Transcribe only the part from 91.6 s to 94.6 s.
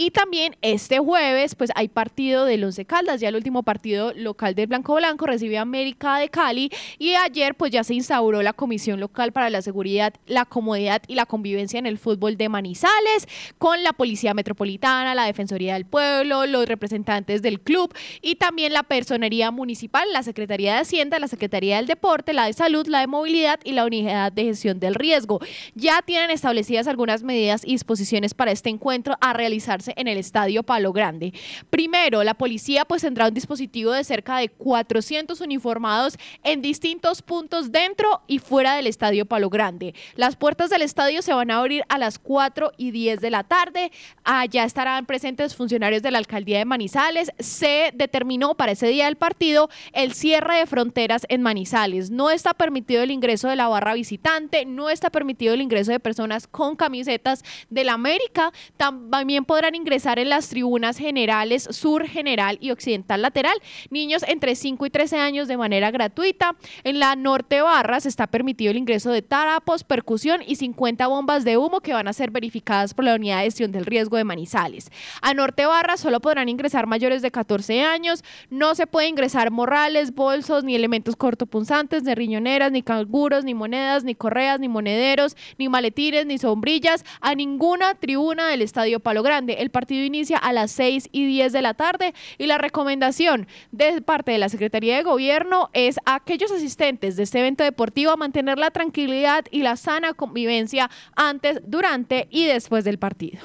la tarde y la recomendación de parte de la